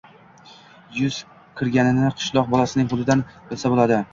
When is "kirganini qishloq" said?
1.61-2.51